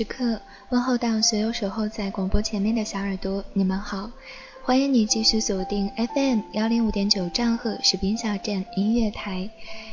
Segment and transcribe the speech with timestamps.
[0.00, 0.40] 时刻，
[0.70, 4.10] 问候到所有守候在广播前面的小耳朵，你们好，
[4.62, 9.50] 欢迎你继续锁定 FM 幺零五点九兆赫士兵小站音乐台，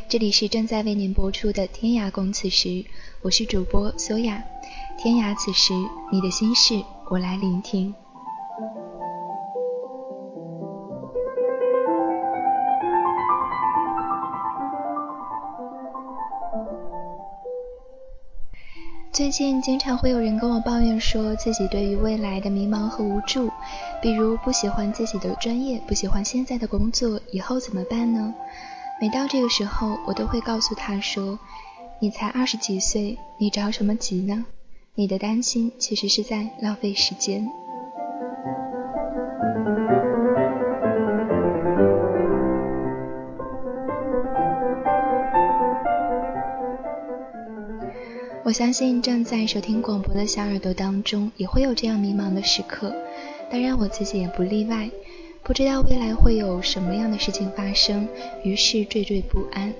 [0.07, 2.85] 这里是正在为您播出的天涯共此时，
[3.21, 4.41] 我是主播苏雅，
[4.97, 5.73] 天涯此时，
[6.09, 7.93] 你的心事我来聆听。
[19.17, 23.49] 最近经常会有人跟我抱怨，说自己对于未来的迷茫和无助，
[23.99, 28.31] 比如不喜欢自己的专业，不喜欢现在的工作，以后怎么办呢？
[29.01, 31.39] 每到这个时候，我都会告诉他说
[31.99, 34.45] ：“你才二十几岁，你着什么急呢？
[34.93, 37.49] 你的担心其实是在浪费时间。”
[48.47, 52.95] 我相信正在收听广播的小耳朵当中，也会有这样迷茫的时刻。
[53.51, 54.89] 当然，我自己也不例外。
[55.43, 58.07] 不知道未来会有什么样的事情发生，
[58.45, 59.73] 于是惴惴不安。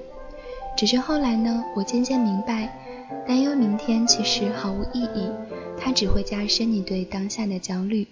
[0.75, 2.77] 只是后来呢，我渐渐明白，
[3.25, 5.29] 担忧明天其实毫无意义，
[5.79, 8.05] 它只会加深你对当下的焦虑。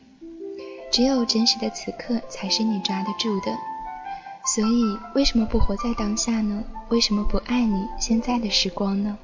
[0.90, 3.52] 只有真实的此刻，才是你抓得住的。
[4.56, 6.64] 所以，为什么不活在当下呢？
[6.88, 9.18] 为什么不爱你现在的时光呢？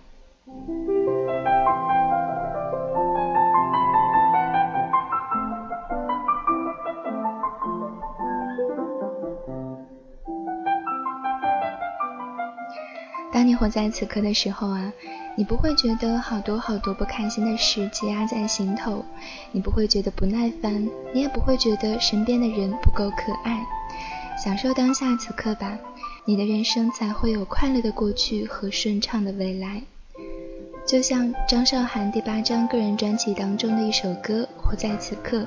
[13.34, 14.92] 当你活在此刻的时候啊，
[15.38, 19.06] 你不会觉得好多好多不开心的事积压在心头，
[19.52, 23.64] 你不会觉得不耐烦，你也不会觉得身边的人不够可爱。
[24.44, 25.78] 享受当下此刻吧，
[26.26, 29.82] 你的人生才会有快乐的过去和顺畅的未来。
[30.86, 35.40] 就像张韶涵第八张个人专辑当中的一首歌《活在此刻》，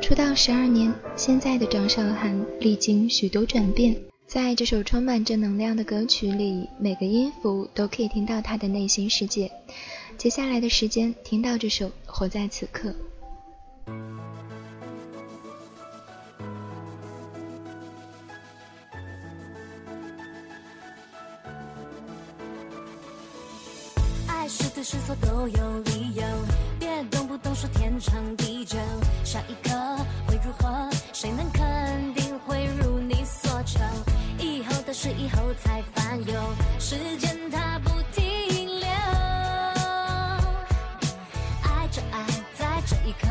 [0.00, 4.11] 出道十二年，现在的张韶涵历经许多转变。
[4.32, 9.52] 在这首充满正能量的歌曲里，每个音符都可以听到他的内心世界。
[10.16, 12.88] 接下来的时间，听到这首《活在此刻》。
[24.26, 26.22] 爱是对是错都有理由，
[26.80, 28.78] 别动不动说天长地久。
[29.24, 29.76] 下一刻
[30.26, 30.90] 会如何？
[31.12, 33.78] 谁能肯定会如你所求？
[34.94, 36.34] 是以后才烦忧，
[36.78, 38.86] 时间它不停留。
[41.62, 43.26] 爱着爱，在这一刻，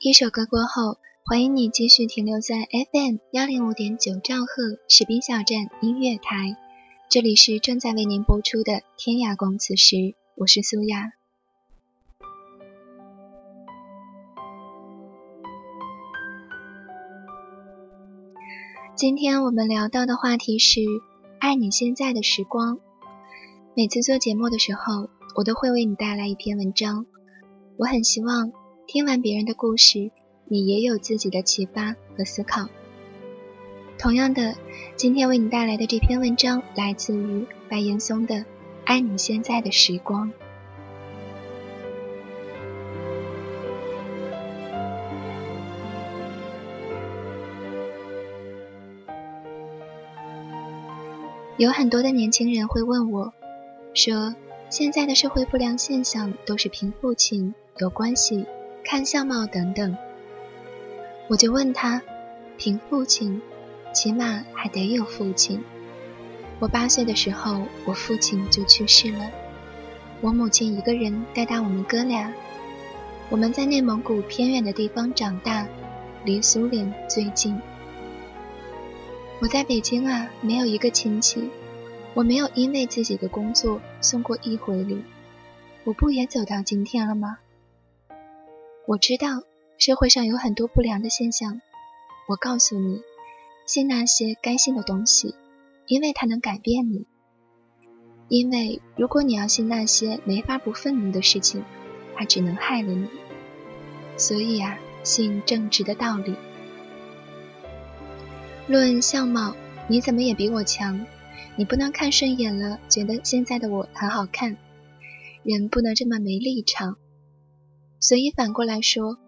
[0.00, 2.54] 一首歌过后，欢迎你继续停留在
[2.92, 6.56] FM 幺零五点九兆赫士兵小站音乐台，
[7.10, 11.14] 这里是正在为您播出的天涯共此时，我是苏亚。
[18.94, 20.80] 今天我们聊到的话题是
[21.40, 22.78] 爱你现在的时光。
[23.74, 27.04] 每次做节目的时候，我都会为你带来一篇文章，
[27.76, 28.52] 我很希望。
[28.88, 30.10] 听完别人的故事，
[30.46, 32.70] 你也有自己的启发和思考。
[33.98, 34.54] 同样的，
[34.96, 38.34] 今天为你带来的这篇文章来自于白岩松的
[38.86, 40.32] 《爱你现在的时光》。
[51.58, 53.34] 有很多的年轻人会问我，
[53.92, 54.34] 说
[54.70, 58.46] 现在的社会不良现象都是凭父亲有关系。
[58.84, 59.96] 看相貌等等，
[61.28, 62.00] 我就问他，
[62.56, 63.40] 凭父亲，
[63.92, 65.62] 起码还得有父亲。
[66.58, 69.30] 我八岁的时候，我父亲就去世了，
[70.20, 72.32] 我母亲一个人带大我们哥俩。
[73.30, 75.66] 我们在内蒙古偏远的地方长大，
[76.24, 77.60] 离苏联最近。
[79.40, 81.50] 我在北京啊，没有一个亲戚，
[82.14, 85.04] 我没有因为自己的工作送过一回礼，
[85.84, 87.38] 我不也走到今天了吗？
[88.88, 89.42] 我知道
[89.76, 91.60] 社会上有很多不良的现象，
[92.26, 93.02] 我告诉你，
[93.66, 95.34] 信那些该信的东西，
[95.86, 97.04] 因为它能改变你。
[98.30, 101.62] 因为如果你要信那些没法不愤怒的事情，
[102.16, 103.10] 它只能害了你。
[104.16, 106.34] 所以啊，信正直的道理。
[108.68, 109.54] 论相貌，
[109.86, 111.04] 你怎么也比我强，
[111.56, 114.56] 你不能看顺眼了，觉得现在的我很好看。
[115.42, 116.96] 人不能这么没立场。
[118.00, 119.18] 所以反过来说，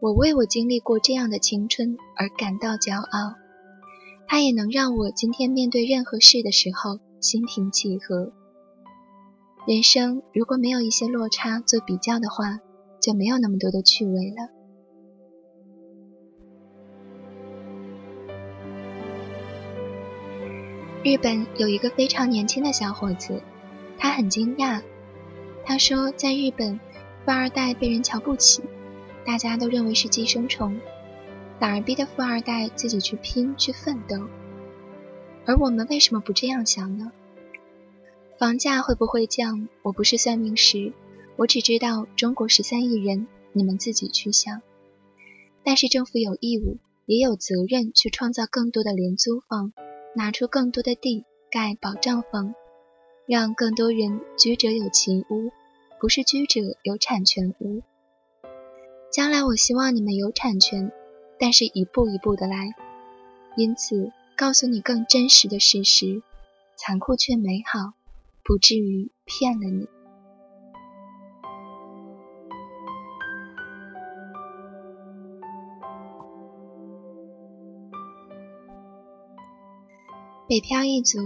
[0.00, 3.34] 我为我经历过这样的青春而感到骄傲，
[4.26, 8.32] 它也能让我今天面对任何事的时候心平气和。
[9.66, 12.58] 人生如果没有一些落差做比较的话，
[13.00, 14.50] 就没有那么多的趣味了。
[21.04, 23.40] 日本有一个非常年轻的小伙子，
[23.96, 24.82] 他很惊讶，
[25.64, 26.80] 他说在日本。
[27.26, 28.62] 富二代被人瞧不起，
[29.24, 30.78] 大家都认为是寄生虫，
[31.58, 34.28] 反而逼得富二代自己去拼去奋斗。
[35.44, 37.10] 而我们为什么不这样想呢？
[38.38, 39.66] 房价会不会降？
[39.82, 40.92] 我不是算命师，
[41.34, 44.62] 我只知道中国十三亿人，你们自己去想。
[45.64, 49.72] 但是政府有义务，也有责任去创造更多的廉租房，
[50.14, 52.54] 拿出更多的地盖保障房，
[53.26, 55.50] 让更多人居者有其屋。
[55.98, 57.82] 不是居者有产权屋。
[59.10, 60.92] 将来我希望你们有产权，
[61.38, 62.74] 但是一步一步的来。
[63.56, 66.22] 因此，告诉你更真实的事实，
[66.76, 67.94] 残酷却美好，
[68.44, 69.88] 不至于骗了你。
[80.48, 81.18] 北漂一族，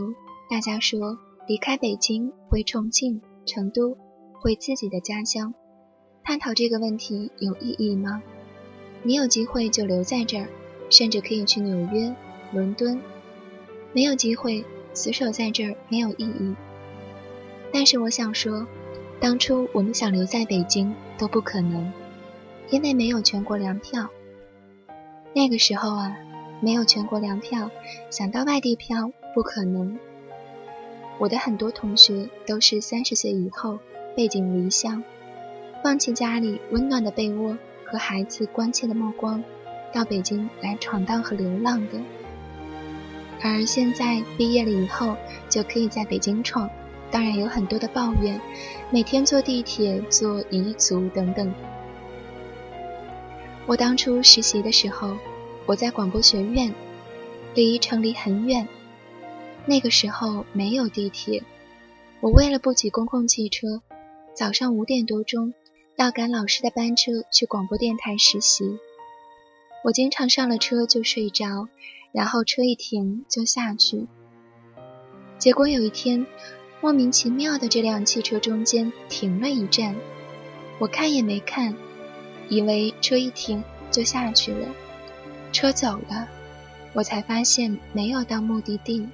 [0.48, 3.98] 大家说离开北京回重庆、成都。
[4.40, 5.52] 回自己的家乡，
[6.24, 8.22] 探讨这个问题有意义吗？
[9.02, 10.48] 你有机会就留在这儿，
[10.88, 12.14] 甚至可以去纽约、
[12.50, 12.98] 伦敦。
[13.92, 16.56] 没有机会，死守在这儿没有意义。
[17.70, 18.66] 但是我想说，
[19.20, 21.92] 当初我们想留在北京都不可能，
[22.70, 24.08] 因为没有全国粮票。
[25.34, 26.16] 那个时候啊，
[26.62, 27.70] 没有全国粮票，
[28.08, 29.98] 想到外地漂不可能。
[31.18, 33.78] 我的很多同学都是三十岁以后。
[34.16, 35.02] 背井离乡，
[35.82, 39.42] 放弃家里温暖的被窝和孩子关切的目光，
[39.92, 42.00] 到北京来闯荡和流浪的。
[43.42, 45.16] 而现在毕业了以后，
[45.48, 46.68] 就可以在北京闯，
[47.10, 48.38] 当然有很多的抱怨，
[48.90, 51.52] 每天坐地铁、坐彝族等等。
[53.66, 55.16] 我当初实习的时候，
[55.64, 56.74] 我在广播学院，
[57.54, 58.66] 离城里很远，
[59.64, 61.42] 那个时候没有地铁，
[62.20, 63.80] 我为了不挤公共汽车。
[64.34, 65.52] 早上五点多钟
[65.96, 68.78] 要赶老师的班车去广播电台实习，
[69.84, 71.68] 我经常上了车就睡着，
[72.12, 74.06] 然后车一停就下去。
[75.38, 76.26] 结果有一天，
[76.80, 79.94] 莫名其妙的这辆汽车中间停了一站，
[80.78, 81.76] 我看也没看，
[82.48, 84.68] 以为车一停就下去了。
[85.52, 86.28] 车走了，
[86.94, 89.06] 我才发现没有到目的地。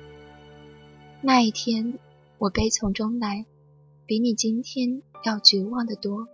[1.21, 1.99] 那一天，
[2.39, 3.45] 我悲从中来。
[4.07, 6.29] 比你今天要绝望的多，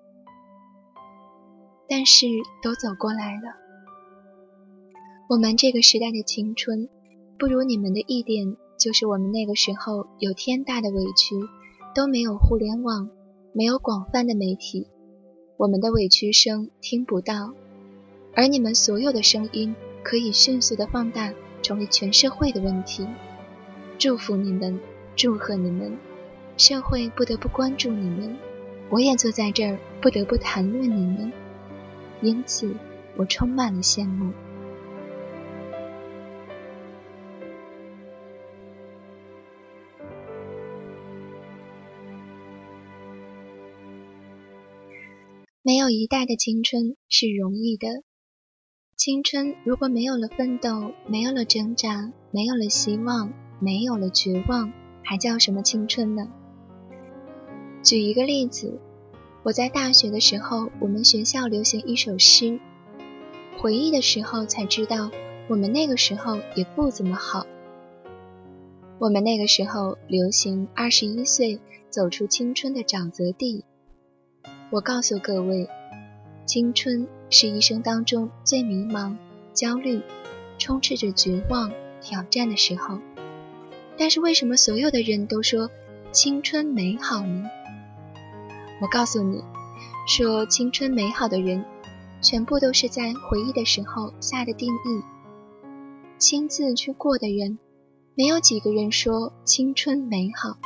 [1.88, 2.26] 但是
[2.62, 3.56] 都走过来了。
[5.30, 6.90] 我们这个时代的青春，
[7.38, 11.34] 不如你们的一点，就是我们那个时候有天大的委屈，
[11.94, 13.08] 都没有互联网，
[13.54, 14.86] 没有广泛的媒体，
[15.56, 17.54] 我们的委屈声听不到，
[18.34, 23.08] 而你们所有的声音可以迅速的放大，成为全社会的问题。
[23.98, 24.78] 祝福你们，
[25.16, 25.96] 祝贺你们，
[26.56, 28.36] 社会不得不关注你们，
[28.90, 31.32] 我也坐在这儿不得不谈论你们，
[32.20, 32.74] 因此
[33.16, 34.32] 我充满了羡慕。
[45.64, 47.88] 没有一代的青春是容易的，
[48.96, 53.32] 青春如果没有了奋斗，没有了挣扎，没有了希望。
[53.60, 54.72] 没有了绝望，
[55.04, 56.28] 还叫什么青春呢？
[57.82, 58.78] 举一个例子，
[59.42, 62.60] 我在大学的时候，我们学校流行一首诗，
[63.58, 65.10] 回忆的时候才知道，
[65.48, 67.44] 我们那个时候也不怎么好。
[69.00, 71.58] 我们那个时候流行二十一岁
[71.90, 73.64] 走出青春的沼泽地。
[74.70, 75.68] 我告诉各位，
[76.46, 79.16] 青春是一生当中最迷茫、
[79.52, 80.00] 焦虑、
[80.56, 83.00] 充斥着绝望、挑战的时候。
[83.98, 85.68] 但是为什么所有的人都说
[86.12, 87.50] 青春美好呢？
[88.82, 89.44] 我告诉你，
[90.08, 91.64] 说青春美好的人，
[92.20, 95.02] 全部都是在回忆的时候下的定义。
[96.18, 97.60] 亲自去过的人，
[98.16, 100.58] 没有几个人说青春美好，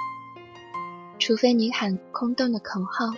[1.19, 3.13] 除非你喊空洞的口号。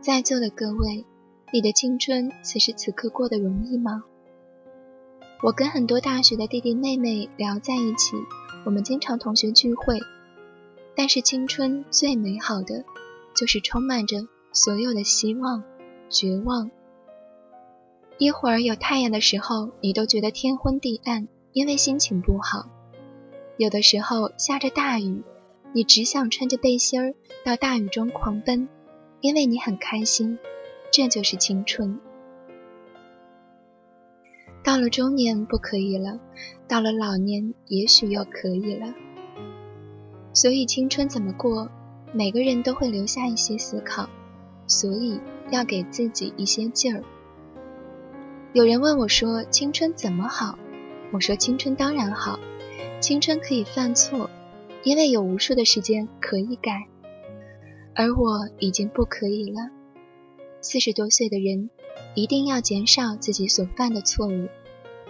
[0.00, 1.04] 在座的各位，
[1.52, 4.02] 你的青春此时此刻过得容易吗？
[5.42, 8.16] 我跟很多大学的弟弟妹妹聊在一起，
[8.64, 9.98] 我们经常同学聚会。
[10.94, 12.82] 但是青春最美好的，
[13.36, 15.62] 就是充满着所有的希望、
[16.08, 16.70] 绝望。
[18.18, 22.70] 一会儿有太阳的时候，你都觉得天昏地暗，因为心情不好；
[23.58, 25.22] 有的时候下着大雨，
[25.74, 27.14] 你只想穿着背心儿
[27.44, 28.68] 到大雨中狂奔，
[29.20, 30.38] 因为你很开心。
[30.90, 32.00] 这就是青春。
[34.64, 36.18] 到了中年不可以了，
[36.66, 38.94] 到了老年也许又可以了。
[40.32, 41.68] 所以青春怎么过，
[42.16, 44.08] 每个人都会留下一些思考，
[44.66, 45.20] 所以
[45.50, 47.04] 要给自己一些劲儿。
[48.54, 50.58] 有人问我说：“青春怎么好？”
[51.12, 52.40] 我说：“青春当然好，
[53.00, 54.30] 青春可以犯错，
[54.82, 56.86] 因为有无数的时间可以改。
[57.94, 59.70] 而我已经不可以了。
[60.62, 61.68] 四十多岁的人。”
[62.14, 64.48] 一定要减少自己所犯的错误，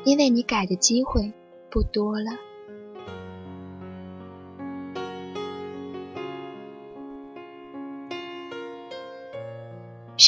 [0.05, 1.33] 因为你改的机会
[1.71, 2.33] 不多了。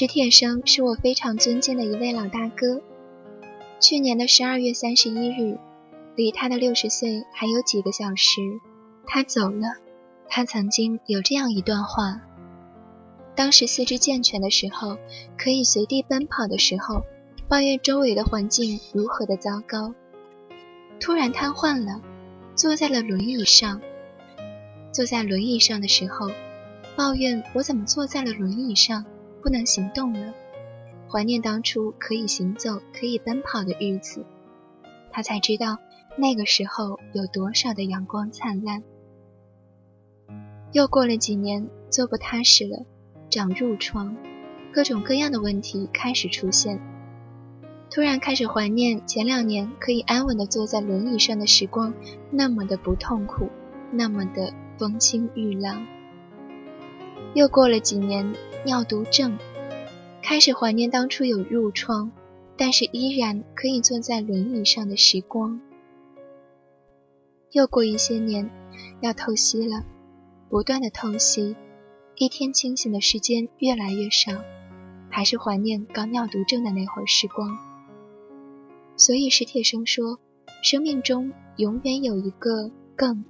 [0.00, 2.80] 史铁生是我非常尊敬的一位老大哥。
[3.80, 5.58] 去年的十二月三十一日，
[6.14, 8.40] 离他的六十岁还有几个小时，
[9.08, 9.66] 他走了。
[10.28, 12.20] 他曾经有这样一段话。
[13.34, 14.98] 当时四肢健全的时候，
[15.36, 17.02] 可以随地奔跑的时候，
[17.48, 19.94] 抱怨周围的环境如何的糟糕。
[21.00, 22.00] 突然瘫痪了，
[22.54, 23.80] 坐在了轮椅上。
[24.92, 26.30] 坐在轮椅上的时候，
[26.94, 29.04] 抱怨我怎么坐在了轮椅上，
[29.48, 30.34] 不能行动了。
[31.10, 34.26] 怀念当初可以行走、可以奔跑的日子，
[35.10, 35.78] 他才知道
[36.18, 38.82] 那个时候有多少的阳光灿烂。
[40.72, 42.84] 又过了几年，坐不踏实了。
[43.30, 44.14] 长褥疮，
[44.70, 46.78] 各种各样的问题开始出现。
[47.90, 51.94] 突然开始怀念前两年可以安稳地坐在轮椅上的时光，
[52.30, 53.48] 那么的不痛苦，
[53.92, 55.86] 那么的风清玉朗。
[57.32, 58.34] 又过了几年，
[58.64, 59.38] 尿毒症，
[60.22, 62.10] 开始怀念当初有褥疮，
[62.56, 65.60] 但是依然可以坐在轮椅上的时光。
[67.52, 68.50] 又过一些年，
[69.00, 69.84] 要透析了，
[70.50, 71.56] 不断的透析。
[72.16, 74.32] 一天清醒的时间越来越少，
[75.08, 77.56] 还是怀念刚尿毒症的那会儿时光。
[78.96, 80.18] 所以史铁生说，
[80.62, 83.24] 生命中永远有一个更，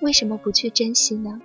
[0.00, 1.42] 为什么不去珍惜呢？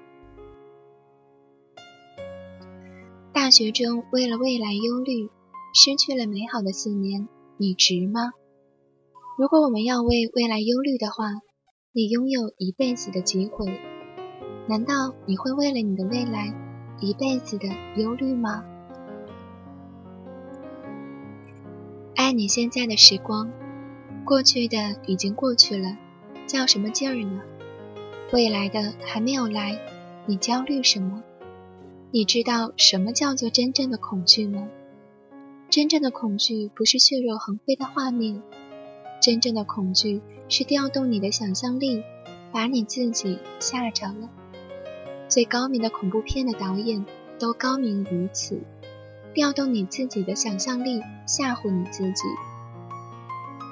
[3.51, 5.29] 学中为了未来忧虑，
[5.75, 7.27] 失去了美好的四年，
[7.57, 8.31] 你值吗？
[9.37, 11.25] 如果我们要为未来忧虑的话，
[11.91, 13.79] 你拥有一辈子的机会。
[14.67, 16.53] 难道你会为了你的未来
[17.01, 17.67] 一辈子的
[17.97, 18.63] 忧虑吗？
[22.15, 23.51] 爱你现在的时光，
[24.23, 24.77] 过去的
[25.07, 25.97] 已经过去了，
[26.47, 27.41] 较什么劲儿呢？
[28.31, 29.77] 未来的还没有来，
[30.25, 31.21] 你焦虑什么？
[32.13, 34.67] 你知道什么叫做真正的恐惧吗？
[35.69, 38.43] 真正的恐惧不是血肉横飞的画面，
[39.21, 42.03] 真正的恐惧是调动你的想象力，
[42.51, 44.29] 把你自己吓着了。
[45.29, 47.05] 最高明的恐怖片的导演
[47.39, 48.59] 都高明于此，
[49.33, 52.23] 调动你自己的想象力，吓唬你自己。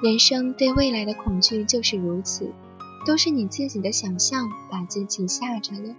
[0.02, 2.50] 人生对未来的恐惧就是如此，
[3.04, 5.94] 都是你自己的想象把自己吓着了。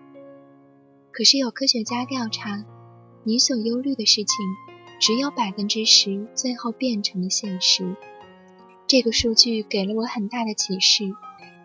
[1.12, 2.65] 可是有科学家调查，
[3.24, 4.27] 你所忧虑的事情。
[5.00, 7.96] 只有百分之十最后变成了现实，
[8.86, 11.12] 这个数据给了我很大的启示。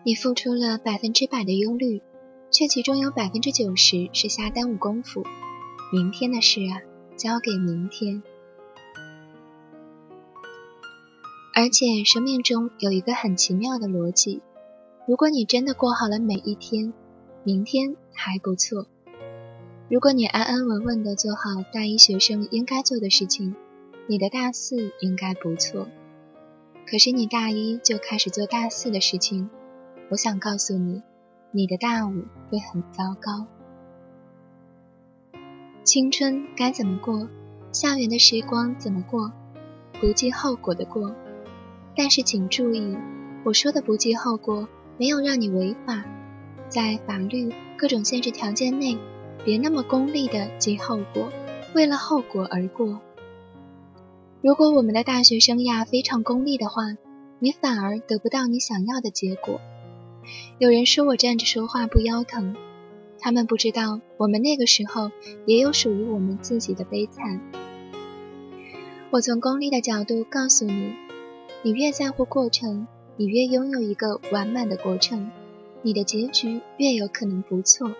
[0.03, 2.01] 你付出了百分之百的忧虑，
[2.49, 5.23] 却其中有百分之九十是瞎耽误功夫。
[5.93, 6.81] 明天的事啊，
[7.15, 8.23] 交给明天。
[11.53, 14.41] 而且生命中有一个很奇妙的逻辑：
[15.07, 16.91] 如果你真的过好了每一天，
[17.43, 18.87] 明天还不错。
[19.89, 23.55] 如果你安安稳稳地做好大一学生应该做的事情，
[24.05, 25.87] 你的大四应该不错。
[26.85, 29.49] 可是你大一就开始做大四的事情，
[30.09, 31.03] 我想告诉你，
[31.51, 33.47] 你的大五会很糟糕。
[35.85, 37.29] 青春该怎么过？
[37.71, 39.31] 校园的时光怎么过？
[40.01, 41.15] 不计后果的过。
[41.95, 42.97] 但是请注意，
[43.45, 46.03] 我说的不计后果，没有让你违法，
[46.67, 48.97] 在法律各种限制条件内。
[49.47, 51.31] 别那么功利的计后果，
[51.73, 52.99] 为了后果而过。
[54.41, 56.97] 如果我们的大学生涯非常功利的话，
[57.39, 59.61] 你反而得不到你想要的结果。
[60.59, 62.57] 有人说我站着说话不腰疼，
[63.19, 65.11] 他们不知道我们那个时候
[65.45, 67.39] 也有属于我们自己的悲惨。
[69.11, 70.91] 我从功利的角度告诉你，
[71.63, 75.31] 你越在乎过程，你越拥有一个完满的过程，
[75.83, 77.93] 你的结局越有可能不错。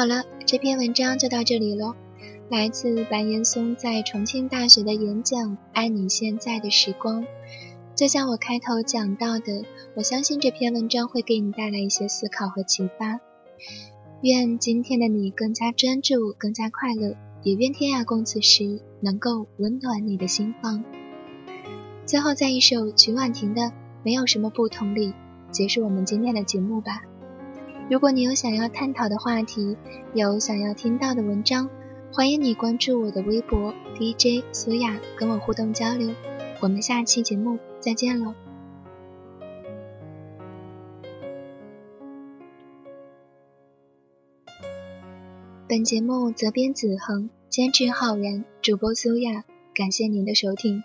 [0.00, 1.94] 好了，这篇文章就到这里喽。
[2.48, 5.38] 来自白岩松在重庆大学的演讲
[5.74, 7.22] 《爱你现在的时光》，
[7.94, 13.20] 就像我开头讲到的，我相信这篇文章会给你带来一些思考和启发。
[14.22, 20.82] 愿今天的你更加专注，更加快乐，也愿天涯共此时能够温暖你的心房。
[22.06, 23.60] 最后，在一首曲婉婷的
[24.02, 25.12] 《没有什么不同》里
[25.50, 27.02] 结束我们今天的节目吧。
[27.90, 29.76] 如果你有想要探讨的话题，
[30.14, 31.68] 有想要听到的文章，
[32.12, 36.14] 欢迎你关注我的微博 DJ 苏雅，跟我互动交流。
[36.60, 38.32] 我们下期节目再见喽！
[45.66, 49.42] 本节目责编子恒，监制浩然，主播苏雅，
[49.74, 50.84] 感谢您的收听。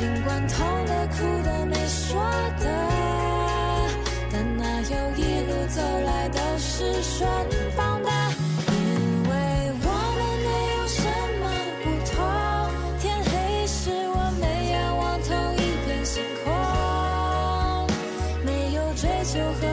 [0.00, 2.18] 尽管痛的、哭的、没说
[2.58, 2.64] 的。
[4.32, 7.28] 但哪有一路走来都是顺
[7.76, 8.10] 风的，
[8.72, 8.78] 因
[9.28, 9.30] 为
[9.82, 11.04] 我们没有什
[11.42, 11.44] 么
[11.84, 12.16] 不同。
[12.98, 13.30] 天黑
[13.66, 16.48] 时，我们仰望同一片星空，
[18.42, 19.69] 没有追求和。